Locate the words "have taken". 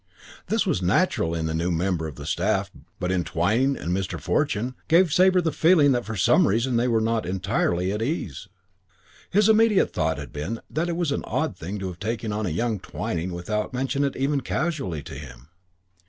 11.89-12.33